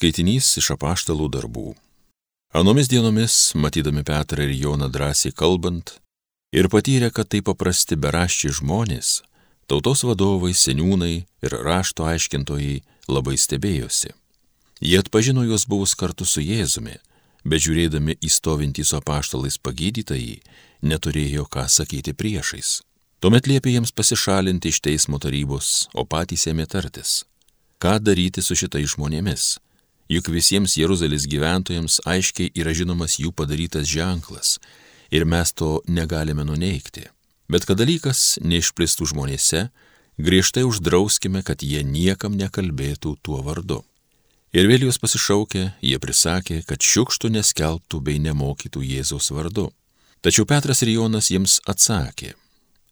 [0.00, 1.74] Skaitinys iš apaštalų darbų.
[2.56, 5.92] Anomis dienomis, matydami Petrą ir Joną drąsiai kalbant
[6.56, 9.10] ir patyrę, kad tai paprasti beraščiai žmonės,
[9.68, 12.80] tautos vadovai, seniūnai ir rašto aiškintojai
[13.12, 14.14] labai stebėjosi.
[14.80, 16.96] Jie atpažino juos buvus kartu su Jėzumi,
[17.44, 20.40] bet žiūrėdami į stovintį su apaštalais pagydytąjį,
[20.80, 22.78] neturėjo ką sakyti priešais.
[23.20, 27.26] Tuomet liepė jiems pasišalinti iš teismo tarybos, o patys ėmė tartis.
[27.76, 29.58] Ką daryti su šitais žmonėmis?
[30.10, 34.56] Juk visiems Jeruzalės gyventojams aiškiai yra žinomas jų padarytas ženklas
[35.10, 37.06] ir mes to negalime nuneikti.
[37.50, 39.68] Bet kad dalykas neišplistų žmonėse,
[40.18, 43.80] griežtai uždrauskime, kad jie niekam nekalbėtų tuo vardu.
[44.54, 49.68] Ir vėl juos pasišaukė, jie prisakė, kad šiukštų neskelbtų bei nemokytų Jėzaus vardu.
[50.22, 52.34] Tačiau Petras ir Jonas jiems atsakė,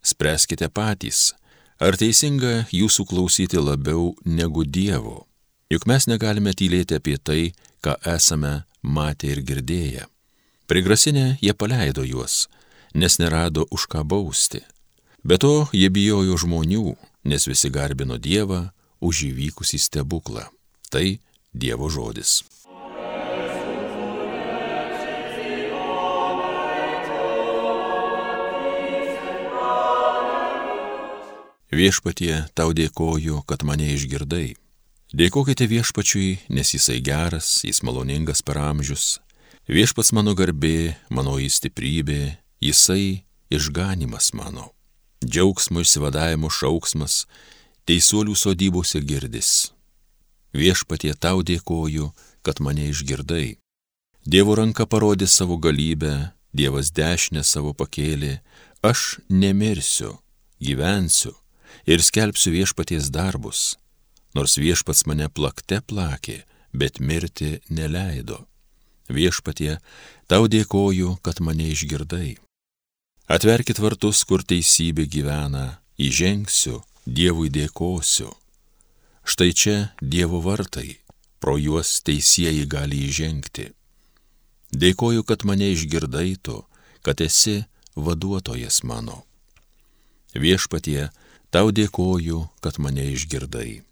[0.03, 1.33] spręskite patys,
[1.83, 5.29] ar teisinga jūsų klausyti labiau negu Dievo
[5.69, 7.53] Juk mes negalime tylėti apie tai,
[7.85, 10.07] ką esame matę ir girdėję.
[10.65, 12.47] Prigrasinę jie paleido juos,
[12.95, 14.63] nes nerado už ką bausti.
[15.21, 16.95] Be to jie bijojo žmonių,
[17.29, 18.71] nes visi garbino Dievą
[19.05, 20.47] už įvykusį stebuklą.
[20.89, 21.21] Tai
[21.53, 22.41] Dievo žodis.
[31.69, 34.57] Viešpatie, tau dėkoju, kad mane išgirdai
[35.09, 39.17] Dėkokite viešpačiui, nes jisai geras, jis maloningas per amžius.
[39.65, 44.75] Viešpats mano garbė, mano įstiprybė, jisai išganimas mano.
[45.25, 47.25] Džiaugsmo išsivadavimo šauksmas,
[47.89, 49.73] teisuolių sodybose girdis.
[50.53, 52.13] Viešpatie tau dėkoju,
[52.45, 53.57] kad mane išgirdai.
[54.29, 58.41] Dievo ranka parodė savo galybę, Dievas dešinę savo pakėlė,
[58.85, 60.19] aš nemirsiu,
[60.61, 61.37] gyvensiu
[61.89, 63.77] ir skelbsiu viešpaties darbus
[64.37, 68.45] nors viešpats mane plakte plakė, bet mirti neleido.
[69.09, 69.79] Viešpatie,
[70.29, 72.37] tau dėkoju, kad mane išgirdai.
[73.29, 78.29] Atverkit vartus, kur teisybė gyvena, įžengsiu, Dievui dėkosiu.
[79.25, 81.01] Štai čia Dievo vartai,
[81.41, 83.71] pro juos teisėjai gali įžengti.
[84.77, 86.61] Dėkoju, kad mane išgirdai tu,
[87.01, 87.63] kad esi
[87.97, 89.25] vaduotojas mano.
[90.37, 91.09] Viešpatie,
[91.49, 93.88] tau dėkoju, kad mane išgirdai.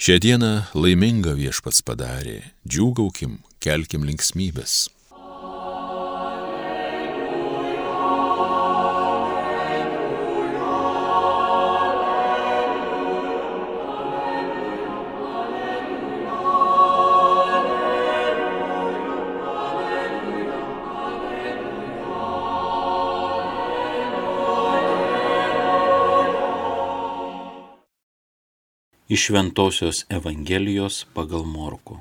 [0.00, 0.50] Šią dieną
[0.80, 4.86] laimingą viešpats padarė, džiūgaukim, kelkim linksmybės.
[29.10, 31.96] Iš Šventojios Evangelijos pagal Morku.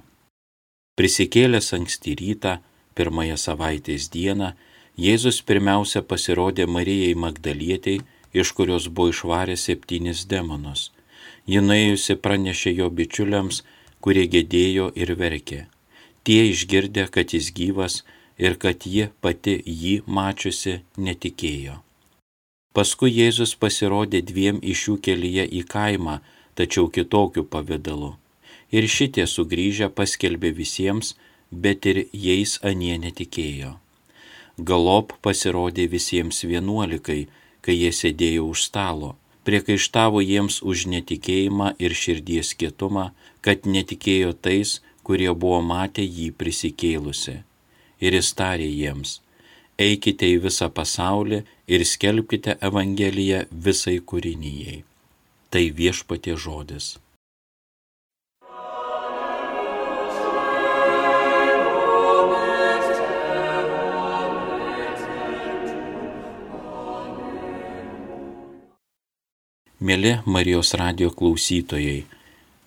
[0.93, 2.51] Prisikėlęs anksti rytą,
[2.93, 4.51] pirmąją savaitės dieną,
[5.05, 8.03] Jėzus pirmiausia pasirodė Marijai Magdalietiai,
[8.41, 10.91] iš kurios buvo išvarę septynis demonus.
[11.49, 13.63] Ji nuėjusi pranešė jo bičiuliams,
[14.05, 15.65] kurie gėdėjo ir verkė.
[16.23, 18.03] Tie išgirdę, kad jis gyvas
[18.37, 21.81] ir kad ji pati jį mačiusi, netikėjo.
[22.77, 26.21] Paskui Jėzus pasirodė dviem iš jų kelyje į kaimą,
[26.59, 28.11] tačiau kitokiu pavydalu.
[28.75, 31.15] Ir šitie sugrįžę paskelbė visiems,
[31.51, 33.77] bet ir jais anie netikėjo.
[34.69, 37.21] Galop pasirodė visiems vienuolikai,
[37.63, 39.13] kai jie sėdėjo už stalo,
[39.47, 43.09] priekaištavo jiems už netikėjimą ir širdies kietumą,
[43.41, 44.75] kad netikėjo tais,
[45.07, 47.39] kurie buvo matę jį prisikėlusi.
[48.03, 49.17] Ir jis tarė jiems,
[49.79, 54.83] eikite į visą pasaulį ir skelbkite Evangeliją visai kūrinyjei
[55.49, 56.97] tai viešpatie žodis.
[69.79, 72.03] Mėly Marijos radio klausytojai,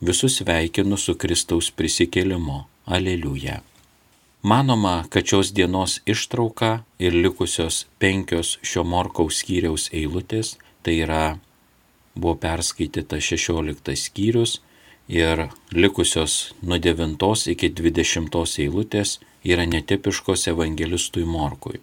[0.00, 2.62] visus sveikinu su Kristaus prisikėlimu.
[2.87, 3.61] Aleliuja.
[4.43, 11.38] Manoma, kad šios dienos ištrauka ir likusios penkios šio morkaus skyriaus eilutės, tai yra
[12.14, 14.61] buvo perskaityta 16 skyrius
[15.09, 21.81] ir likusios nuo 9 iki 20 eilutės yra netipiškos evangelistui Morkui.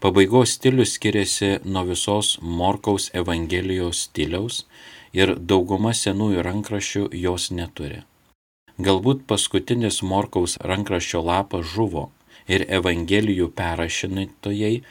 [0.00, 4.66] Pabaigos stilius skiriasi nuo visos Morkaus Evangelijos stiliaus
[5.16, 8.02] ir dauguma senųjų rankraščių jos neturi.
[8.76, 12.10] Galbūt paskutinis Morkaus rankraščio lapas žuvo
[12.48, 14.82] ir Evangelijų perrašintojai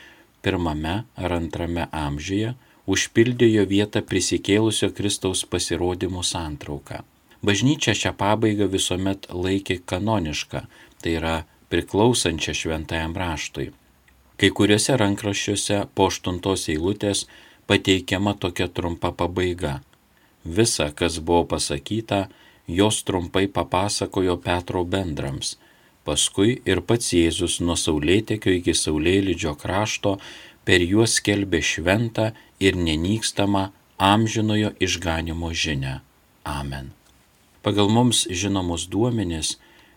[0.41, 2.55] pirmame ar antrame amžiuje
[2.87, 7.01] užpildė jo vietą prisikėlusio Kristaus pasirodymų santrauką.
[7.45, 10.65] Bažnyčia šią pabaigą visuomet laikė kanonišką,
[11.01, 11.35] tai yra
[11.69, 13.71] priklausančią šventajam raštui.
[14.35, 17.25] Kai kuriuose rankraščiuose po aštuntos eilutės
[17.69, 19.79] pateikiama tokia trumpa pabaiga.
[20.45, 22.27] Visa, kas buvo pasakyta,
[22.67, 25.55] jos trumpai papasakojo Petro bendrams.
[26.05, 30.19] Paskui ir pats Jėzus nuo saulėtekio iki saulėlydžio krašto
[30.65, 35.99] per juos skelbė šventą ir nenykstamą amžinojo išganimo žinę.
[36.43, 36.91] Amen.
[37.65, 39.55] Pagal mums žinomus duomenis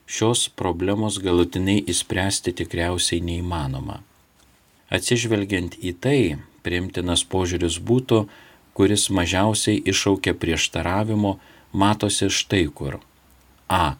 [0.09, 4.01] šios problemos galutinai įspręsti tikriausiai neįmanoma.
[4.89, 6.21] Atsižvelgiant į tai,
[6.65, 8.23] priimtinas požiūris būtų,
[8.73, 11.37] kuris mažiausiai iššaukia prieštaravimo,
[11.73, 13.01] matosi štai kur.
[13.69, 13.99] A.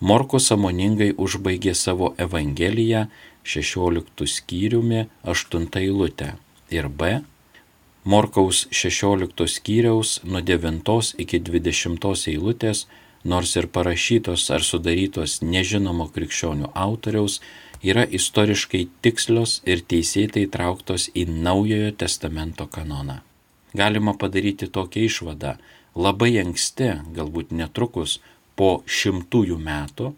[0.00, 3.06] Morkus samoningai užbaigė savo Evangeliją
[3.46, 6.32] 16 skyriumi 8 eilutę.
[6.70, 7.22] Ir B.
[8.04, 12.86] Morkaus 16 skyriaus nuo 9 iki 20 eilutės,
[13.24, 17.38] nors ir parašytos ar sudarytos nežinomo krikščionių autoriaus,
[17.82, 23.20] yra istoriškai tikslios ir teisėtai trauktos į Naujojo testamento kanoną.
[23.74, 25.54] Galima padaryti tokią išvadą.
[25.94, 28.18] Labai anksti, galbūt netrukus
[28.58, 30.12] po šimtųjų metų,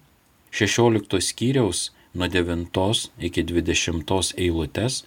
[0.51, 5.03] 16 skyriaus nuo 9 iki 20 eilutės,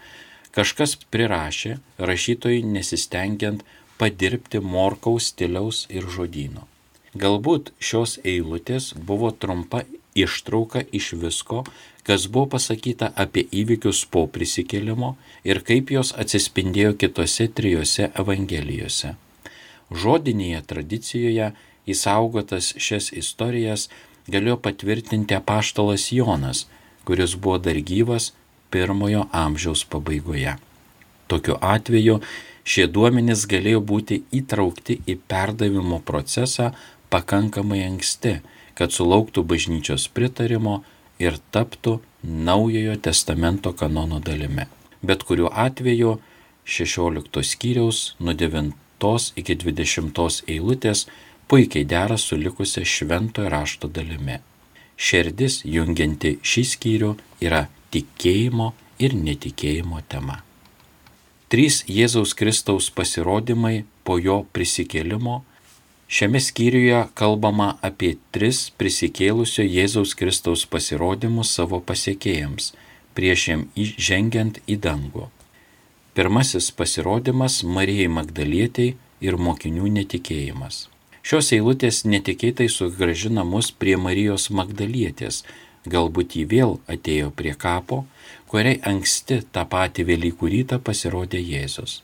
[0.55, 3.63] kažkas prirašė, rašytojai nesistengiant
[4.01, 6.67] padirbti morkaus stiliaus ir žodino.
[7.15, 9.83] Galbūt šios eilutės buvo trumpa
[10.15, 11.63] ištrauka iš visko,
[12.03, 15.15] kas buvo pasakyta apie įvykius po prisikėlimo
[15.47, 19.15] ir kaip jos atsispindėjo kitose trijose evangelijose.
[19.91, 21.51] Žodinėje tradicijoje
[21.91, 23.89] įsaugotas šias istorijas
[24.31, 26.65] galėjo patvirtinti apaštalas Jonas,
[27.05, 28.31] kuris buvo dar gyvas
[28.71, 30.55] pirmojo amžiaus pabaigoje.
[31.27, 32.19] Tokiu atveju
[32.63, 36.71] šie duomenys galėjo būti įtraukti į perdavimo procesą
[37.11, 38.39] pakankamai anksti,
[38.75, 40.81] kad sulauktų bažnyčios pritarimo
[41.19, 44.67] ir taptų Naujojo testamento kanono dalimi.
[45.01, 46.19] Bet kuriuo atveju
[46.65, 51.07] 16 skyriaus nuo 9 iki 20 eilutės
[51.49, 54.37] puikiai dera su likusia šventojo rašto dalimi.
[55.01, 57.11] Šerdis jungianti šį skyrių
[57.41, 58.71] yra tikėjimo
[59.01, 60.41] ir netikėjimo tema.
[61.51, 65.41] Trys Jėzaus Kristaus pasirodymai po jo prisikėlimo
[66.11, 72.73] Šiame skyriuje kalbama apie tris prisikėlusio Jėzaus Kristaus pasirodymus savo pasiekėjams,
[73.15, 75.29] prieš jam žengiant į dangų.
[76.11, 80.89] Pirmasis pasirodymas Marijai Magdalietiai ir mokinių netikėjimas.
[81.21, 85.43] Šios eilutės netikėtai sugražina mus prie Marijos Magdalietės,
[85.85, 87.99] galbūt jį vėl atėjo prie kapo,
[88.49, 92.01] kuriai anksti tą patį Velykų rytą pasirodė Jėzus.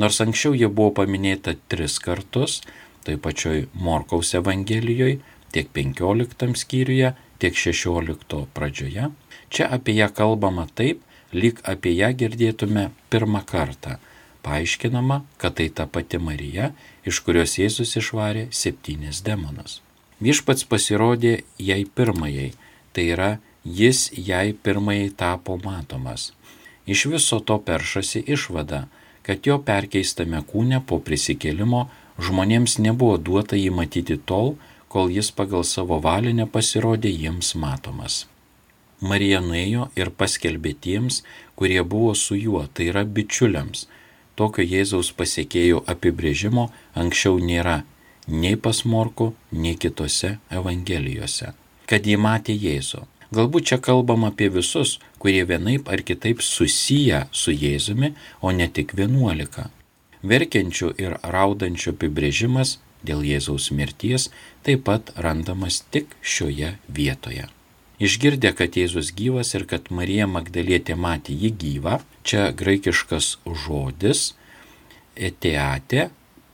[0.00, 2.62] Nors anksčiau ji buvo paminėta tris kartus,
[3.04, 5.20] tai pačioj Morkaus Evangelijoje,
[5.52, 9.10] tiek 15 skyriuje, tiek 16 pradžioje.
[9.52, 11.04] Čia apie ją kalbama taip,
[11.36, 14.00] lyg apie ją girdėtume pirmą kartą.
[14.44, 16.72] Paaiškinama, kad tai ta pati Marija,
[17.08, 19.80] iš kurios Jėzus išvarė septynis demonus.
[20.24, 22.52] Viešpats pasirodė jai pirmajai,
[22.92, 23.30] tai yra
[23.64, 26.32] jis jai pirmajai tapo matomas.
[26.86, 28.84] Iš viso to peršasi išvada,
[29.24, 31.86] kad jo perkeistame kūne po prisikėlimo
[32.20, 34.54] žmonėms nebuvo duota jį matyti tol,
[34.88, 38.26] kol jis pagal savo valią nepasirodė jiems matomas.
[39.00, 41.22] Marija nuėjo ir paskelbė tiems,
[41.58, 43.88] kurie buvo su juo, tai yra bičiuliams.
[44.34, 47.82] Tokio Jėzaus pasiekėjų apibrėžimo anksčiau nėra
[48.26, 51.52] nei pas Morku, nei kitose Evangelijose.
[51.86, 53.04] Kad jį matė Jėzų.
[53.34, 58.94] Galbūt čia kalbam apie visus, kurie vienaip ar kitaip susiję su Jėzumi, o ne tik
[58.94, 59.70] vienuolika.
[60.22, 64.30] Verkiančių ir raudančių apibrėžimas dėl Jėzaus mirties
[64.64, 67.50] taip pat randamas tik šioje vietoje.
[68.02, 73.36] Išgirdę, kad Jėzus gyvas ir kad Marija Magdalietė matė jį gyvą, čia graikiškas
[73.66, 74.32] žodis
[75.14, 76.08] eteate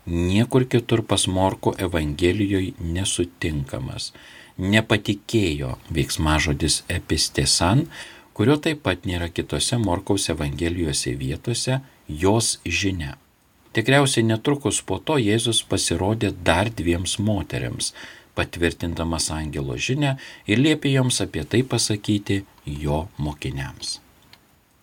[0.07, 4.13] niekur kitur pas Morko Evangelijoje nesutinkamas.
[4.61, 7.87] Nepatikėjo veiksmažodis epistesan,
[8.37, 13.17] kurio taip pat nėra kitose Morkaus Evangelijose vietose jos žinia.
[13.73, 17.93] Tikriausiai netrukus po to Jėzus pasirodė dar dviems moteriams,
[18.39, 23.99] patvirtindamas angelo žinę ir liepė joms apie tai pasakyti jo mokiniams.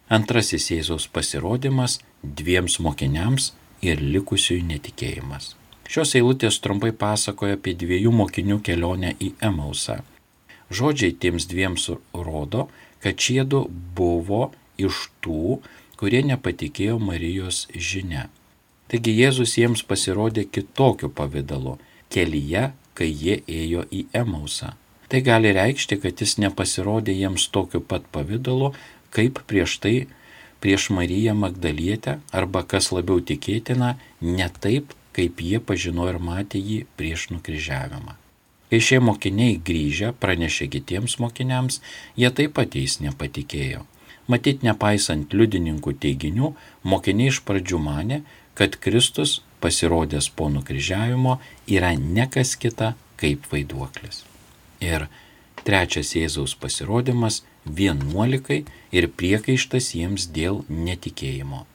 [0.10, 3.51] Antrasis Jėzaus pasirodymas dviems mokiniams
[3.84, 5.56] ir likusiųjų netikėjimas.
[5.88, 10.01] Šios eilutės trumpai pasakoja apie dviejų mokinių kelionę į Emausą.
[10.68, 12.68] Žodžiai tiems dviems rodo,
[13.04, 14.50] kad šiedu buvo
[14.80, 15.62] iš tų,
[16.00, 18.27] kurie nepatikėjo Marijos žinia.
[18.92, 21.77] Taigi Jėzus jiems pasirodė kitokiu pavydalu-
[22.13, 24.74] kelyje, kai jie ėjo į Emausą.
[25.08, 28.74] Tai gali reikšti, kad jis nepasirodė jiems tokiu pat pavydalu,
[29.16, 29.96] kaip prieš tai
[30.60, 36.80] prieš Mariją Magdalietę arba kas labiau tikėtina, ne taip, kaip jie pažino ir matė jį
[37.00, 38.18] prieš nukryžiavimą.
[38.68, 41.80] Kai šie mokiniai grįžę pranešė kitiems mokiniams,
[42.20, 43.86] jie taip pat jais nepatikėjo.
[44.27, 46.51] Matyt, nepaisant liudininkų teiginių,
[46.84, 48.18] mokiniai iš pradžių mane,
[48.60, 51.38] kad Kristus, pasirodęs po nukryžiavimo,
[51.68, 54.24] yra ne kas kita kaip vaiduoklis.
[54.82, 55.08] Ir
[55.66, 57.44] trečias Jėzaus pasirodymas-
[57.80, 61.66] vienuolikai ir priekaištas jiems dėl netikėjimo.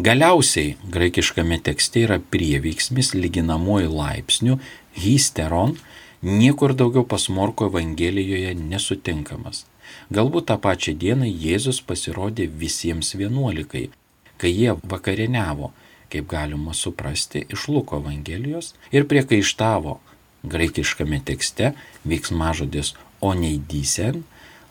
[0.00, 4.58] Galiausiai graikiškame tekste yra prieveiksmis lyginamuoju laipsniu
[4.96, 5.76] hysteron,
[6.22, 9.66] niekur daugiau pas Morko Evangelijoje nesutinkamas.
[10.10, 13.90] Galbūt tą pačią dieną Jėzus pasirodė visiems vienuolikai,
[14.38, 15.70] kai jie vakarieniavo,
[16.12, 19.98] kaip galima suprasti iš Luko Evangelijos, ir priekaištavo
[20.42, 21.72] graikiškame tekste
[22.04, 24.22] veiksmažodis oneidysen,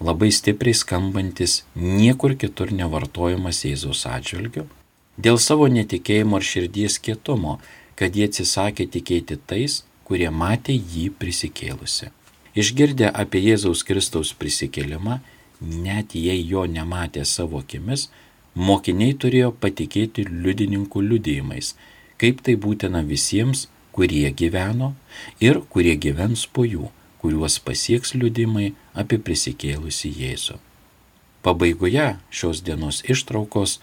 [0.01, 4.67] labai stipriai skambantis niekur kitur nevartojamas Jėzaus atžvilgiu
[5.17, 7.59] dėl savo netikėjimo ir širdies kietumo,
[7.95, 12.09] kad jie atsisakė tikėti tais, kurie matė jį prisikėlusi.
[12.57, 15.19] Išgirdę apie Jėzaus Kristaus prisikėlimą,
[15.61, 18.09] net jei jo nematė savo akimis,
[18.55, 21.75] mokiniai turėjo patikėti liudininkų liudėjimais,
[22.21, 24.93] kaip tai būtina visiems, kurie gyveno
[25.39, 26.89] ir kurie gyvens po jų,
[27.21, 30.59] kuriuos pasieks liudimai apie prisikėlusi Jėzų.
[31.41, 33.79] Pabaigoje šios dienos ištraukos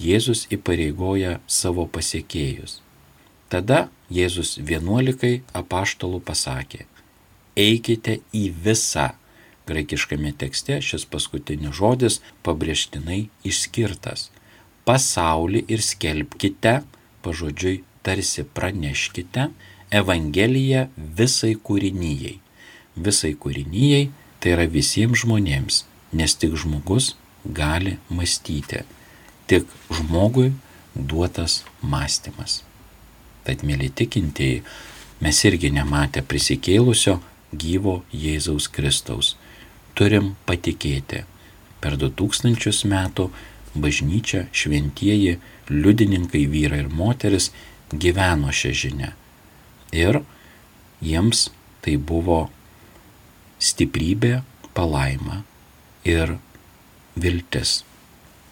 [0.00, 2.80] Jėzus įpareigoja savo pasiekėjus.
[3.48, 6.86] Tada Jėzus vienuolikai apaštalų pasakė,
[7.56, 9.12] eikite į visą.
[9.66, 14.30] Graikiškame tekste šis paskutinis žodis pabrėžtinai išskirtas.
[14.86, 16.80] Pasaulį ir skelbkite,
[17.26, 19.50] pažodžiui tarsi praneškite,
[19.96, 22.40] Evangeliją visai kūrinyjei.
[22.98, 24.08] Visai kūrinyjei
[24.42, 25.84] tai yra visiems žmonėms,
[26.18, 27.14] nes tik žmogus
[27.46, 28.82] gali mąstyti
[29.46, 30.52] tik žmogui
[30.94, 32.62] duotas mąstymas.
[33.46, 34.62] Tad, mėly tikintieji,
[35.22, 37.20] mes irgi nematę prisikėlusio
[37.54, 39.36] gyvo Jėzaus Kristaus.
[39.96, 41.24] Turim patikėti.
[41.80, 43.30] Per du tūkstančius metų
[43.76, 45.36] bažnyčia, šventieji,
[45.72, 47.50] liudininkai, vyrai ir moteris
[47.92, 49.10] gyveno šią žinę.
[49.96, 50.20] Ir
[51.04, 51.48] jiems
[51.84, 52.46] tai buvo
[53.62, 54.40] stiprybė,
[54.76, 55.42] palaima
[56.04, 56.36] ir
[57.16, 57.80] viltis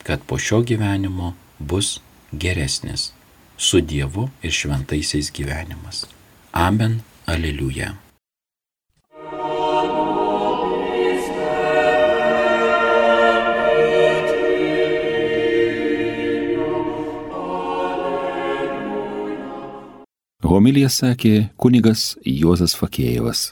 [0.05, 2.01] kad po šio gyvenimo bus
[2.33, 3.13] geresnis
[3.57, 6.07] su Dievu ir šventaisiais gyvenimas.
[6.53, 7.95] Amen, aleliuja.
[20.55, 23.49] Homilija sakė kunigas Juozas Fakėjevas.